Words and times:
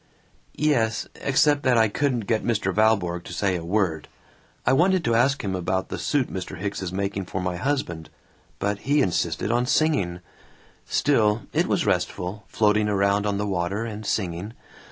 "Yes, 0.57 1.07
except 1.13 1.61
that 1.61 1.77
I 1.77 1.87
couldn't 1.87 2.21
get 2.25 2.43
Mr. 2.43 2.73
Valborg 2.73 3.23
to 3.25 3.33
say 3.33 3.55
a 3.55 3.63
word. 3.63 4.07
I 4.65 4.73
wanted 4.73 5.03
to 5.05 5.13
ask 5.13 5.43
him 5.43 5.53
about 5.53 5.89
the 5.89 5.99
suit 5.99 6.33
Mr. 6.33 6.57
Hicks 6.57 6.81
is 6.81 6.91
making 6.91 7.25
for 7.25 7.39
my 7.39 7.55
husband. 7.57 8.09
But 8.57 8.79
he 8.79 9.03
insisted 9.03 9.51
on 9.51 9.67
singing. 9.67 10.21
Still, 10.87 11.43
it 11.53 11.67
was 11.67 11.85
restful, 11.85 12.45
floating 12.47 12.89
around 12.89 13.27
on 13.27 13.37
the 13.37 13.45
water 13.45 13.85
and 13.85 14.03
singing. 14.03 14.53